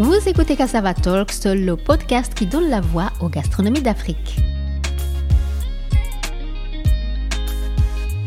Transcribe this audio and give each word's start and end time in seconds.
Vous 0.00 0.16
écoutez 0.26 0.56
Cassava 0.56 0.92
Talks, 0.92 1.44
le 1.44 1.76
podcast 1.76 2.34
qui 2.34 2.46
donne 2.46 2.68
la 2.68 2.80
voix 2.80 3.12
aux 3.20 3.28
gastronomies 3.28 3.80
d'Afrique. 3.80 4.40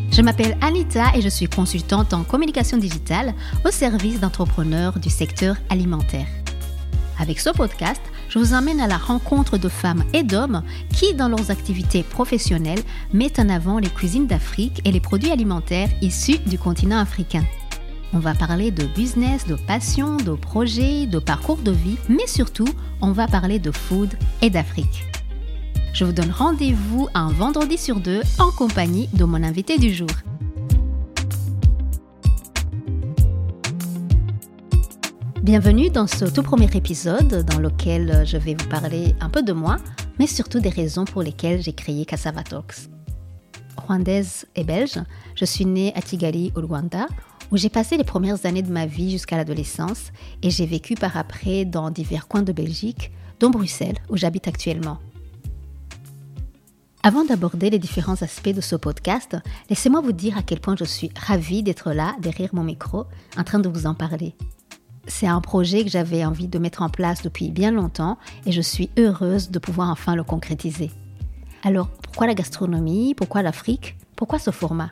Je 0.09 0.21
m'appelle 0.21 0.57
Anita 0.61 1.13
et 1.13 1.21
je 1.21 1.27
suis 1.27 1.49
consultante 1.49 2.13
en 2.13 2.23
communication 2.23 2.77
digitale 2.77 3.33
au 3.65 3.71
service 3.71 4.21
d'entrepreneurs 4.21 4.97
du 4.97 5.09
secteur 5.09 5.57
alimentaire. 5.69 6.27
Avec 7.19 7.37
ce 7.37 7.49
podcast, 7.49 8.01
je 8.29 8.39
vous 8.39 8.53
emmène 8.53 8.79
à 8.79 8.87
la 8.87 8.97
rencontre 8.97 9.57
de 9.57 9.67
femmes 9.67 10.05
et 10.13 10.23
d'hommes 10.23 10.63
qui, 10.93 11.15
dans 11.15 11.27
leurs 11.27 11.51
activités 11.51 12.03
professionnelles, 12.03 12.83
mettent 13.11 13.39
en 13.39 13.49
avant 13.49 13.79
les 13.79 13.89
cuisines 13.89 14.27
d'Afrique 14.27 14.81
et 14.85 14.93
les 14.93 15.01
produits 15.01 15.31
alimentaires 15.31 15.89
issus 16.01 16.39
du 16.45 16.57
continent 16.57 16.99
africain. 16.99 17.43
On 18.13 18.19
va 18.19 18.33
parler 18.33 18.71
de 18.71 18.85
business, 18.85 19.45
de 19.47 19.55
passion, 19.55 20.15
de 20.15 20.31
projets, 20.31 21.07
de 21.07 21.19
parcours 21.19 21.57
de 21.57 21.71
vie, 21.71 21.97
mais 22.07 22.25
surtout, 22.25 22.67
on 23.01 23.11
va 23.11 23.27
parler 23.27 23.59
de 23.59 23.69
food 23.69 24.13
et 24.41 24.49
d'Afrique. 24.49 25.03
Je 25.93 26.05
vous 26.05 26.13
donne 26.13 26.31
rendez-vous 26.31 27.09
un 27.13 27.29
vendredi 27.29 27.77
sur 27.77 27.99
deux 27.99 28.21
en 28.39 28.51
compagnie 28.51 29.09
de 29.11 29.25
mon 29.25 29.43
invité 29.43 29.77
du 29.77 29.93
jour. 29.93 30.07
Bienvenue 35.43 35.89
dans 35.89 36.07
ce 36.07 36.25
tout 36.25 36.43
premier 36.43 36.69
épisode 36.75 37.45
dans 37.45 37.59
lequel 37.59 38.25
je 38.25 38.37
vais 38.37 38.55
vous 38.57 38.67
parler 38.69 39.15
un 39.19 39.29
peu 39.29 39.43
de 39.43 39.53
moi, 39.53 39.77
mais 40.17 40.27
surtout 40.27 40.59
des 40.61 40.69
raisons 40.69 41.03
pour 41.03 41.23
lesquelles 41.23 41.61
j'ai 41.61 41.73
créé 41.73 42.05
Cassava 42.05 42.43
Talks. 42.43 42.87
Rwandaise 43.75 44.45
et 44.55 44.63
belge, 44.63 44.99
je 45.35 45.45
suis 45.45 45.65
née 45.65 45.91
à 45.93 46.01
Kigali 46.01 46.53
au 46.55 46.61
Rwanda 46.61 47.07
où 47.51 47.57
j'ai 47.57 47.69
passé 47.69 47.97
les 47.97 48.03
premières 48.03 48.45
années 48.45 48.61
de 48.61 48.71
ma 48.71 48.85
vie 48.85 49.11
jusqu'à 49.11 49.37
l'adolescence 49.37 50.11
et 50.43 50.49
j'ai 50.49 50.65
vécu 50.65 50.95
par 50.95 51.17
après 51.17 51.65
dans 51.65 51.89
divers 51.89 52.27
coins 52.27 52.41
de 52.41 52.51
Belgique, 52.51 53.11
dont 53.39 53.49
Bruxelles, 53.49 53.97
où 54.09 54.17
j'habite 54.17 54.47
actuellement. 54.47 54.99
Avant 57.03 57.23
d'aborder 57.23 57.69
les 57.69 57.79
différents 57.79 58.21
aspects 58.21 58.49
de 58.49 58.59
ce 58.59 58.75
podcast, 58.75 59.37
laissez-moi 59.69 60.01
vous 60.01 60.11
dire 60.11 60.37
à 60.37 60.41
quel 60.41 60.59
point 60.59 60.75
je 60.77 60.83
suis 60.83 61.09
ravie 61.15 61.63
d'être 61.63 61.93
là, 61.93 62.15
derrière 62.19 62.53
mon 62.53 62.63
micro, 62.63 63.05
en 63.37 63.43
train 63.43 63.59
de 63.59 63.69
vous 63.69 63.85
en 63.85 63.93
parler. 63.93 64.35
C'est 65.07 65.27
un 65.27 65.39
projet 65.39 65.85
que 65.85 65.89
j'avais 65.89 66.25
envie 66.25 66.49
de 66.49 66.59
mettre 66.59 66.81
en 66.81 66.89
place 66.89 67.21
depuis 67.21 67.49
bien 67.49 67.71
longtemps 67.71 68.17
et 68.45 68.51
je 68.51 68.61
suis 68.61 68.89
heureuse 68.97 69.51
de 69.51 69.59
pouvoir 69.59 69.89
enfin 69.89 70.15
le 70.15 70.23
concrétiser. 70.23 70.91
Alors, 71.63 71.87
pourquoi 71.87 72.27
la 72.27 72.33
gastronomie? 72.33 73.15
Pourquoi 73.15 73.41
l'Afrique? 73.41 73.95
Pourquoi 74.17 74.37
ce 74.37 74.51
format? 74.51 74.91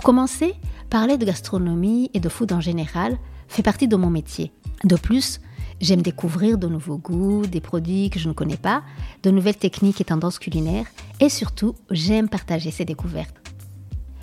Pour 0.00 0.06
commencer, 0.06 0.54
parler 0.88 1.18
de 1.18 1.26
gastronomie 1.26 2.10
et 2.14 2.20
de 2.20 2.30
food 2.30 2.54
en 2.54 2.60
général 2.62 3.18
fait 3.48 3.62
partie 3.62 3.86
de 3.86 3.96
mon 3.96 4.08
métier. 4.08 4.50
De 4.82 4.96
plus, 4.96 5.42
j'aime 5.78 6.00
découvrir 6.00 6.56
de 6.56 6.68
nouveaux 6.68 6.96
goûts, 6.96 7.44
des 7.44 7.60
produits 7.60 8.08
que 8.08 8.18
je 8.18 8.26
ne 8.26 8.32
connais 8.32 8.56
pas, 8.56 8.82
de 9.22 9.30
nouvelles 9.30 9.58
techniques 9.58 10.00
et 10.00 10.04
tendances 10.04 10.38
culinaires, 10.38 10.86
et 11.20 11.28
surtout, 11.28 11.74
j'aime 11.90 12.30
partager 12.30 12.70
ces 12.70 12.86
découvertes. 12.86 13.36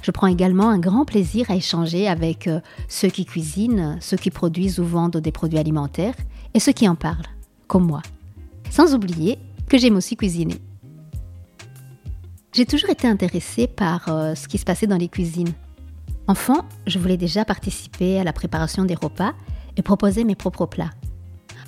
Je 0.02 0.10
prends 0.10 0.26
également 0.26 0.70
un 0.70 0.80
grand 0.80 1.06
plaisir 1.06 1.52
à 1.52 1.56
échanger 1.56 2.08
avec 2.08 2.48
euh, 2.48 2.60
ceux 2.88 3.10
qui 3.10 3.26
cuisinent, 3.26 4.00
ceux 4.02 4.18
qui 4.18 4.32
produisent 4.32 4.80
ou 4.80 4.84
vendent 4.84 5.18
des 5.18 5.32
produits 5.32 5.60
alimentaires, 5.60 6.16
et 6.56 6.60
ceux 6.60 6.74
qui 6.74 6.90
en 6.90 6.96
parlent, 6.96 7.30
comme 7.68 7.86
moi. 7.86 8.02
Sans 8.72 8.96
oublier 8.96 9.38
que 9.70 9.78
j'aime 9.78 9.98
aussi 9.98 10.16
cuisiner. 10.16 10.58
J'ai 12.52 12.66
toujours 12.66 12.90
été 12.90 13.08
intéressée 13.08 13.68
par 13.68 14.08
euh, 14.08 14.34
ce 14.34 14.48
qui 14.48 14.58
se 14.58 14.66
passait 14.66 14.88
dans 14.88 14.98
les 14.98 15.10
cuisines. 15.10 15.54
Enfant, 16.30 16.66
je 16.86 17.00
voulais 17.00 17.16
déjà 17.16 17.46
participer 17.46 18.20
à 18.20 18.26
la 18.26 18.34
préparation 18.34 18.84
des 18.84 18.96
repas 18.96 19.34
et 19.78 19.82
proposer 19.82 20.26
mes 20.26 20.36
propres 20.36 20.66
plats. 20.66 20.92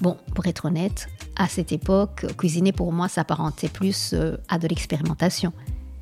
Bon, 0.02 0.18
pour 0.36 0.48
être 0.48 0.66
honnête, 0.66 1.08
à 1.38 1.48
cette 1.48 1.72
époque, 1.72 2.26
cuisiner 2.38 2.74
pour 2.74 2.92
moi 2.92 3.08
s'apparentait 3.08 3.70
plus 3.70 4.12
euh, 4.14 4.36
à 4.50 4.60
de 4.60 4.68
l'expérimentation. 4.68 5.54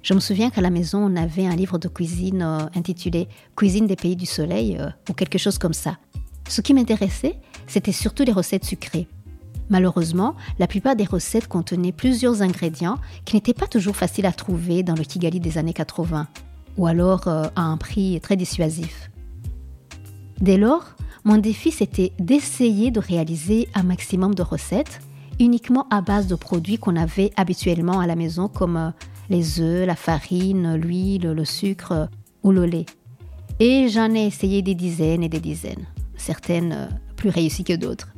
Je 0.02 0.16
me 0.16 0.20
souviens 0.20 0.50
qu'à 0.50 0.62
la 0.62 0.72
maison, 0.72 1.00
on 1.00 1.16
avait 1.16 1.46
un 1.46 1.56
livre 1.56 1.78
de 1.78 1.88
cuisine 1.88 2.42
euh, 2.42 2.66
intitulé 2.76 3.28
Cuisine 3.56 3.86
des 3.86 3.96
pays 3.96 4.16
du 4.16 4.26
soleil 4.26 4.78
euh, 4.80 4.90
ou 5.08 5.14
quelque 5.14 5.38
chose 5.38 5.60
comme 5.60 5.74
ça. 5.74 5.98
Ce 6.50 6.62
qui 6.62 6.74
m'intéressait, 6.74 7.40
c'était 7.68 7.92
surtout 7.92 8.24
les 8.24 8.32
recettes 8.32 8.66
sucrées. 8.66 9.08
Malheureusement, 9.70 10.36
la 10.58 10.66
plupart 10.66 10.96
des 10.96 11.06
recettes 11.06 11.48
contenaient 11.48 11.92
plusieurs 11.92 12.42
ingrédients 12.42 12.98
qui 13.26 13.36
n'étaient 13.36 13.54
pas 13.54 13.68
toujours 13.68 13.96
faciles 13.96 14.26
à 14.26 14.32
trouver 14.32 14.82
dans 14.82 14.96
le 14.96 15.04
Kigali 15.04 15.40
des 15.40 15.60
années 15.60 15.74
80 15.74 16.28
ou 16.78 16.88
alors 16.88 17.28
euh, 17.28 17.46
à 17.56 17.64
un 17.64 17.78
prix 17.78 18.20
très 18.22 18.36
dissuasif. 18.36 19.10
Dès 20.40 20.58
lors, 20.58 20.96
mon 21.24 21.38
défi 21.38 21.72
c'était 21.72 22.14
d'essayer 22.20 22.92
de 22.92 23.00
réaliser 23.00 23.68
un 23.74 23.84
maximum 23.84 24.36
de 24.36 24.44
recettes 24.44 25.02
uniquement 25.40 25.88
à 25.90 26.02
base 26.02 26.28
de 26.28 26.36
produits 26.36 26.78
qu'on 26.78 26.96
avait 26.96 27.32
habituellement 27.36 28.00
à 28.00 28.08
la 28.08 28.16
maison 28.16 28.48
comme 28.48 28.78
euh, 28.78 28.90
les 29.30 29.60
œufs, 29.60 29.86
la 29.86 29.96
farine, 29.96 30.76
l'huile, 30.76 31.32
le 31.32 31.46
sucre 31.46 31.92
euh, 31.92 32.06
ou 32.44 32.52
le 32.52 32.66
lait. 32.66 32.86
Et 33.60 33.90
j'en 33.90 34.14
ai 34.14 34.26
essayé 34.28 34.62
des 34.62 34.76
dizaines 34.76 35.24
et 35.24 35.30
des 35.30 35.40
dizaines, 35.40 35.88
certaines 36.16 36.90
plus 37.16 37.30
réussies 37.30 37.64
que 37.64 37.76
d'autres. 37.76 38.10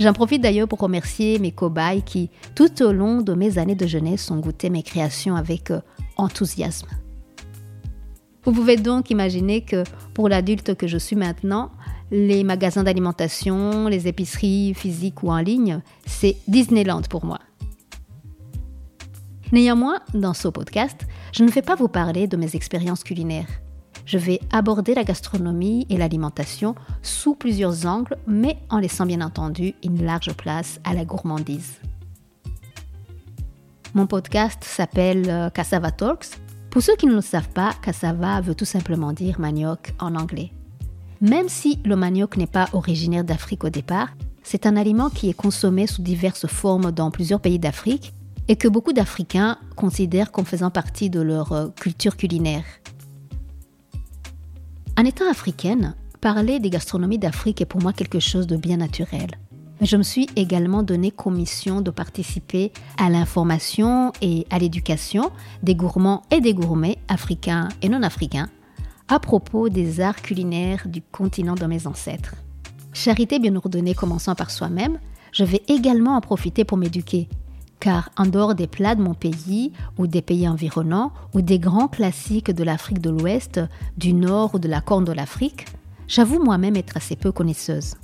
J'en 0.00 0.12
profite 0.12 0.40
d'ailleurs 0.40 0.68
pour 0.68 0.78
remercier 0.78 1.38
mes 1.40 1.50
cobayes 1.50 2.02
qui, 2.02 2.30
tout 2.54 2.82
au 2.82 2.92
long 2.92 3.22
de 3.22 3.34
mes 3.34 3.58
années 3.58 3.74
de 3.74 3.86
jeunesse, 3.86 4.30
ont 4.30 4.38
goûté 4.38 4.70
mes 4.70 4.84
créations 4.84 5.34
avec 5.34 5.72
enthousiasme. 6.16 6.88
Vous 8.44 8.52
pouvez 8.52 8.76
donc 8.76 9.10
imaginer 9.10 9.60
que 9.60 9.84
pour 10.14 10.28
l'adulte 10.28 10.74
que 10.74 10.88
je 10.88 10.98
suis 10.98 11.14
maintenant, 11.14 11.70
les 12.10 12.42
magasins 12.42 12.82
d'alimentation, 12.82 13.86
les 13.86 14.08
épiceries 14.08 14.74
physiques 14.74 15.22
ou 15.22 15.30
en 15.30 15.38
ligne, 15.38 15.80
c'est 16.06 16.36
Disneyland 16.48 17.02
pour 17.08 17.24
moi. 17.24 17.38
Néanmoins, 19.52 20.00
dans 20.12 20.34
ce 20.34 20.48
podcast, 20.48 21.06
je 21.32 21.44
ne 21.44 21.50
vais 21.50 21.62
pas 21.62 21.74
vous 21.74 21.88
parler 21.88 22.26
de 22.26 22.36
mes 22.36 22.56
expériences 22.56 23.04
culinaires. 23.04 23.48
Je 24.06 24.18
vais 24.18 24.40
aborder 24.50 24.94
la 24.94 25.04
gastronomie 25.04 25.86
et 25.88 25.96
l'alimentation 25.96 26.74
sous 27.02 27.34
plusieurs 27.34 27.86
angles, 27.86 28.16
mais 28.26 28.58
en 28.70 28.78
laissant 28.78 29.06
bien 29.06 29.20
entendu 29.20 29.74
une 29.84 30.04
large 30.04 30.32
place 30.32 30.80
à 30.82 30.94
la 30.94 31.04
gourmandise. 31.04 31.80
Mon 33.94 34.06
podcast 34.06 34.64
s'appelle 34.64 35.28
euh, 35.28 35.50
Cassava 35.50 35.90
Talks 35.90 36.38
pour 36.72 36.82
ceux 36.82 36.96
qui 36.96 37.04
ne 37.04 37.14
le 37.14 37.20
savent 37.20 37.50
pas, 37.50 37.74
cassava 37.82 38.40
veut 38.40 38.54
tout 38.54 38.64
simplement 38.64 39.12
dire 39.12 39.38
manioc 39.38 39.92
en 40.00 40.14
anglais. 40.14 40.52
Même 41.20 41.50
si 41.50 41.78
le 41.84 41.96
manioc 41.96 42.38
n'est 42.38 42.46
pas 42.46 42.70
originaire 42.72 43.24
d'Afrique 43.24 43.62
au 43.62 43.68
départ, 43.68 44.08
c'est 44.42 44.64
un 44.64 44.78
aliment 44.78 45.10
qui 45.10 45.28
est 45.28 45.34
consommé 45.34 45.86
sous 45.86 46.00
diverses 46.00 46.46
formes 46.46 46.90
dans 46.90 47.10
plusieurs 47.10 47.40
pays 47.40 47.58
d'Afrique 47.58 48.14
et 48.48 48.56
que 48.56 48.68
beaucoup 48.68 48.94
d'Africains 48.94 49.58
considèrent 49.76 50.32
comme 50.32 50.46
faisant 50.46 50.70
partie 50.70 51.10
de 51.10 51.20
leur 51.20 51.52
euh, 51.52 51.68
culture 51.68 52.16
culinaire. 52.16 52.64
En 54.98 55.04
étant 55.04 55.30
africaine, 55.30 55.94
parler 56.22 56.58
des 56.58 56.70
gastronomies 56.70 57.18
d'Afrique 57.18 57.60
est 57.60 57.66
pour 57.66 57.82
moi 57.82 57.92
quelque 57.92 58.18
chose 58.18 58.46
de 58.46 58.56
bien 58.56 58.78
naturel 58.78 59.28
je 59.86 59.96
me 59.96 60.02
suis 60.02 60.28
également 60.36 60.82
donné 60.82 61.10
commission 61.10 61.80
de 61.80 61.90
participer 61.90 62.72
à 62.98 63.10
l'information 63.10 64.12
et 64.20 64.46
à 64.50 64.58
l'éducation 64.58 65.32
des 65.62 65.74
gourmands 65.74 66.22
et 66.30 66.40
des 66.40 66.54
gourmets 66.54 66.98
africains 67.08 67.68
et 67.82 67.88
non 67.88 68.02
africains 68.02 68.48
à 69.08 69.18
propos 69.18 69.68
des 69.68 70.00
arts 70.00 70.22
culinaires 70.22 70.86
du 70.86 71.02
continent 71.02 71.54
de 71.54 71.66
mes 71.66 71.86
ancêtres. 71.86 72.36
Charité 72.92 73.38
bien 73.38 73.56
ordonnée 73.56 73.94
commençant 73.94 74.34
par 74.34 74.50
soi-même, 74.50 74.98
je 75.32 75.44
vais 75.44 75.62
également 75.68 76.16
en 76.16 76.20
profiter 76.20 76.64
pour 76.64 76.78
m'éduquer, 76.78 77.28
car 77.80 78.10
en 78.16 78.26
dehors 78.26 78.54
des 78.54 78.66
plats 78.66 78.94
de 78.94 79.02
mon 79.02 79.14
pays 79.14 79.72
ou 79.98 80.06
des 80.06 80.22
pays 80.22 80.48
environnants 80.48 81.12
ou 81.34 81.42
des 81.42 81.58
grands 81.58 81.88
classiques 81.88 82.50
de 82.50 82.64
l'Afrique 82.64 83.00
de 83.00 83.10
l'Ouest, 83.10 83.60
du 83.96 84.12
Nord 84.12 84.54
ou 84.54 84.58
de 84.58 84.68
la 84.68 84.80
Corne 84.80 85.04
de 85.04 85.12
l'Afrique, 85.12 85.66
j'avoue 86.06 86.42
moi-même 86.42 86.76
être 86.76 86.96
assez 86.96 87.16
peu 87.16 87.32
connaisseuse. 87.32 87.96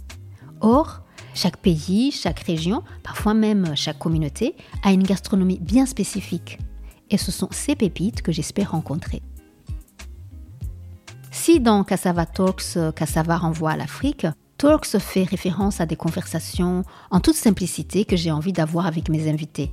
Or, 0.61 1.03
chaque 1.35 1.57
pays, 1.59 2.11
chaque 2.11 2.41
région, 2.41 2.83
parfois 3.03 3.35
même 3.35 3.77
chaque 3.77 3.99
communauté, 3.99 4.55
a 4.83 4.93
une 4.93 5.03
gastronomie 5.03 5.59
bien 5.61 5.87
spécifique. 5.87 6.59
Et 7.11 7.17
ce 7.17 7.31
sont 7.31 7.49
ces 7.51 7.75
pépites 7.75 8.23
que 8.23 8.33
j'espère 8.33 8.73
rencontrer. 8.73 9.23
Si 11.31 11.61
dans 11.61 11.85
Cassava 11.85 12.27
Talks, 12.27 12.79
Cassava 12.95 13.37
renvoie 13.37 13.71
à 13.71 13.77
l'Afrique, 13.77 14.27
Talks 14.59 14.99
fait 14.99 15.23
référence 15.23 15.81
à 15.81 15.87
des 15.87 15.97
conversations 15.97 16.83
en 17.11 17.21
toute 17.21 17.37
simplicité 17.37 18.05
que 18.05 18.17
j'ai 18.17 18.33
envie 18.33 18.53
d'avoir 18.53 18.87
avec 18.87 19.09
mes 19.09 19.31
invités. 19.31 19.71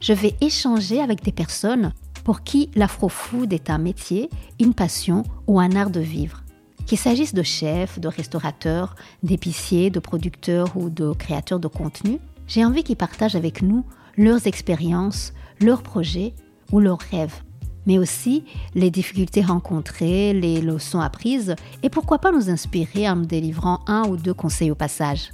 Je 0.00 0.14
vais 0.14 0.34
échanger 0.40 1.00
avec 1.00 1.22
des 1.22 1.32
personnes 1.32 1.92
pour 2.24 2.42
qui 2.42 2.70
l'afro-food 2.74 3.52
est 3.52 3.70
un 3.70 3.78
métier, 3.78 4.30
une 4.58 4.74
passion 4.74 5.22
ou 5.46 5.60
un 5.60 5.76
art 5.76 5.90
de 5.90 6.00
vivre. 6.00 6.42
Qu'il 6.86 6.98
s'agisse 6.98 7.34
de 7.34 7.42
chefs, 7.42 7.98
de 7.98 8.08
restaurateurs, 8.08 8.96
d'épiciers, 9.22 9.90
de 9.90 10.00
producteurs 10.00 10.76
ou 10.76 10.90
de 10.90 11.12
créateurs 11.12 11.60
de 11.60 11.68
contenu, 11.68 12.18
j'ai 12.46 12.64
envie 12.64 12.82
qu'ils 12.82 12.96
partagent 12.96 13.36
avec 13.36 13.62
nous 13.62 13.84
leurs 14.16 14.46
expériences, 14.46 15.32
leurs 15.60 15.82
projets 15.82 16.34
ou 16.70 16.80
leurs 16.80 17.00
rêves. 17.10 17.42
mais 17.84 17.98
aussi 17.98 18.44
les 18.76 18.90
difficultés 18.92 19.42
rencontrées, 19.42 20.32
les 20.32 20.60
leçons 20.60 21.00
apprises 21.00 21.56
et 21.82 21.90
pourquoi 21.90 22.18
pas 22.18 22.30
nous 22.30 22.48
inspirer 22.48 23.08
en 23.08 23.16
me 23.16 23.24
délivrant 23.24 23.80
un 23.88 24.04
ou 24.04 24.16
deux 24.16 24.34
conseils 24.34 24.70
au 24.70 24.76
passage. 24.76 25.30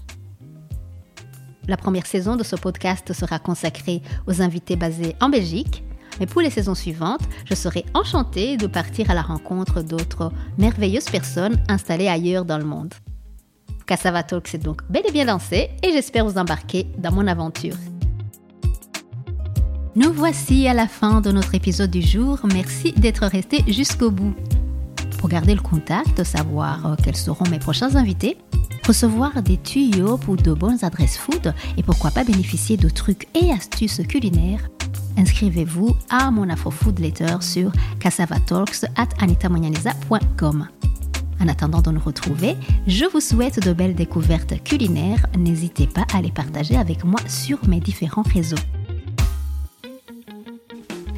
La 1.66 1.76
première 1.76 2.06
saison 2.06 2.36
de 2.36 2.44
ce 2.44 2.56
podcast 2.56 3.12
sera 3.12 3.38
consacrée 3.38 4.00
aux 4.26 4.40
invités 4.40 4.76
basés 4.76 5.14
en 5.20 5.28
Belgique, 5.28 5.84
mais 6.20 6.26
pour 6.26 6.40
les 6.40 6.50
saisons 6.50 6.74
suivantes, 6.74 7.22
je 7.44 7.54
serai 7.54 7.84
enchantée 7.94 8.56
de 8.56 8.66
partir 8.66 9.10
à 9.10 9.14
la 9.14 9.22
rencontre 9.22 9.82
d'autres 9.82 10.32
merveilleuses 10.58 11.10
personnes 11.10 11.58
installées 11.68 12.08
ailleurs 12.08 12.44
dans 12.44 12.58
le 12.58 12.64
monde. 12.64 12.94
Cassava 13.86 14.22
Talk 14.22 14.46
s'est 14.48 14.58
donc 14.58 14.82
bel 14.90 15.02
et 15.08 15.12
bien 15.12 15.24
lancé 15.24 15.70
et 15.82 15.92
j'espère 15.92 16.26
vous 16.26 16.38
embarquer 16.38 16.86
dans 16.98 17.12
mon 17.12 17.26
aventure. 17.26 17.76
Nous 19.96 20.12
voici 20.12 20.68
à 20.68 20.74
la 20.74 20.86
fin 20.86 21.20
de 21.20 21.32
notre 21.32 21.54
épisode 21.54 21.90
du 21.90 22.02
jour. 22.02 22.38
Merci 22.52 22.92
d'être 22.92 23.26
resté 23.26 23.64
jusqu'au 23.66 24.10
bout. 24.10 24.34
Pour 25.18 25.28
garder 25.28 25.54
le 25.54 25.60
contact, 25.60 26.22
savoir 26.22 26.86
euh, 26.86 26.94
quels 27.02 27.16
seront 27.16 27.48
mes 27.50 27.58
prochains 27.58 27.96
invités, 27.96 28.36
recevoir 28.86 29.42
des 29.42 29.56
tuyaux 29.56 30.16
pour 30.16 30.36
de 30.36 30.52
bonnes 30.52 30.84
adresses 30.84 31.16
food 31.16 31.52
et 31.76 31.82
pourquoi 31.82 32.12
pas 32.12 32.22
bénéficier 32.22 32.76
de 32.76 32.88
trucs 32.88 33.26
et 33.34 33.50
astuces 33.50 34.02
culinaires, 34.06 34.68
inscrivez-vous 35.18 35.94
à 36.08 36.30
mon 36.30 36.48
Afro-Food 36.48 37.00
Letter 37.00 37.36
sur 37.40 37.72
cassavatalks 38.00 38.84
at. 38.96 39.08
En 41.40 41.46
attendant 41.46 41.82
de 41.82 41.90
nous 41.90 42.00
retrouver, 42.00 42.56
je 42.86 43.04
vous 43.04 43.20
souhaite 43.20 43.64
de 43.64 43.72
belles 43.72 43.94
découvertes 43.94 44.62
culinaires. 44.64 45.26
N'hésitez 45.38 45.86
pas 45.86 46.06
à 46.14 46.22
les 46.22 46.32
partager 46.32 46.76
avec 46.76 47.04
moi 47.04 47.20
sur 47.28 47.58
mes 47.68 47.80
différents 47.80 48.22
réseaux. 48.22 48.56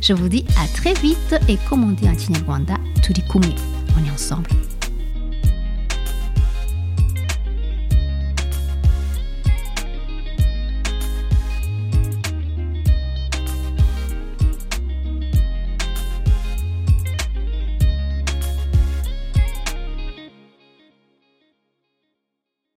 Je 0.02 0.12
vous 0.12 0.28
dis 0.28 0.44
à 0.58 0.66
très 0.66 0.94
vite 0.94 1.36
et 1.48 1.58
comme 1.68 1.84
on 1.84 1.92
dit 1.92 2.08
en 2.08 2.14
Tinyarwanda. 2.14 2.74
On 3.96 4.04
est 4.06 4.10
ensemble. 4.10 4.48